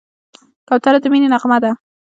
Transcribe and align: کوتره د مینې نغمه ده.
کوتره 0.67 0.99
د 1.03 1.05
مینې 1.11 1.27
نغمه 1.33 1.57
ده. 1.63 1.71